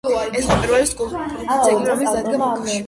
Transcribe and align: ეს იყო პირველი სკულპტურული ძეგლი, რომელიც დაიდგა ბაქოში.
ეს 0.37 0.45
იყო 0.47 0.55
პირველი 0.61 0.87
სკულპტურული 0.93 1.47
ძეგლი, 1.51 1.91
რომელიც 1.91 2.19
დაიდგა 2.19 2.45
ბაქოში. 2.47 2.79